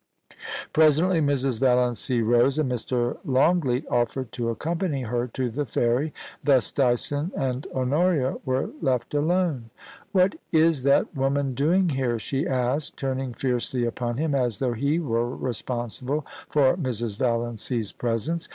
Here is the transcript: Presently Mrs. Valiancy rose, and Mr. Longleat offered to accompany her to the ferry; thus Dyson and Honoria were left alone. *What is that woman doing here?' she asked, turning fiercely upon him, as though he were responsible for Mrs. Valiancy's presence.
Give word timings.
Presently 0.73 1.21
Mrs. 1.21 1.59
Valiancy 1.59 2.23
rose, 2.23 2.57
and 2.57 2.71
Mr. 2.71 3.19
Longleat 3.23 3.85
offered 3.87 4.31
to 4.31 4.49
accompany 4.49 5.03
her 5.03 5.27
to 5.27 5.51
the 5.51 5.63
ferry; 5.63 6.11
thus 6.43 6.71
Dyson 6.71 7.31
and 7.37 7.67
Honoria 7.67 8.37
were 8.43 8.71
left 8.81 9.13
alone. 9.13 9.69
*What 10.11 10.33
is 10.51 10.81
that 10.81 11.15
woman 11.15 11.53
doing 11.53 11.89
here?' 11.89 12.17
she 12.17 12.47
asked, 12.47 12.97
turning 12.97 13.35
fiercely 13.35 13.85
upon 13.85 14.17
him, 14.17 14.33
as 14.33 14.57
though 14.57 14.73
he 14.73 14.97
were 14.97 15.35
responsible 15.35 16.25
for 16.49 16.75
Mrs. 16.77 17.17
Valiancy's 17.19 17.91
presence. 17.91 18.49